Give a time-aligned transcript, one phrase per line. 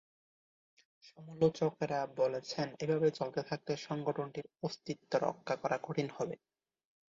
[1.03, 6.35] সমালোচকেরা বলছেন, এভাবে চলতে থাকলে সংগঠনটির অস্তিত্ব রক্ষা করা কঠিন হয়ে যাবে।